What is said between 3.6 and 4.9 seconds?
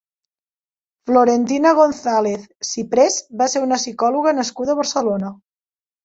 una psicòloga nascuda a